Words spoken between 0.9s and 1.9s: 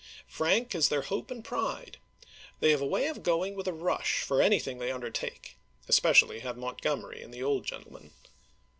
hope FREMONT 415